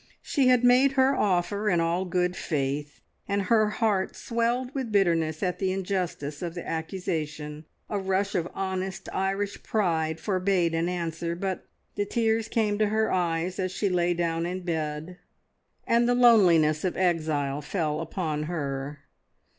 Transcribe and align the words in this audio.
She 0.23 0.47
had 0.47 0.63
made 0.63 0.93
her 0.93 1.15
offer 1.15 1.69
in 1.69 1.79
all 1.79 2.05
good 2.05 2.35
faith, 2.35 3.01
and 3.27 3.39
her 3.43 3.69
heart 3.69 4.15
swelled 4.15 4.73
with 4.73 4.91
bitterness 4.91 5.43
at 5.43 5.59
the 5.59 5.71
injustice 5.71 6.41
of 6.41 6.55
the 6.55 6.67
accusation. 6.67 7.65
A 7.87 7.99
rush 7.99 8.33
of 8.33 8.47
honest 8.55 9.09
Irish 9.13 9.61
pride 9.61 10.19
forbade 10.19 10.73
an 10.73 10.89
answer; 10.89 11.35
but 11.35 11.67
the 11.93 12.05
tears 12.07 12.47
came 12.47 12.79
to 12.79 12.87
her 12.87 13.11
eyes 13.11 13.59
as 13.59 13.71
she 13.71 13.89
lay 13.89 14.15
down 14.15 14.47
in 14.47 14.61
bed, 14.61 15.19
and 15.85 16.09
the 16.09 16.15
loneliness 16.15 16.83
of 16.83 16.97
exile 16.97 17.61
fell 17.61 17.99
upon 17.99 18.45
her. 18.49 19.01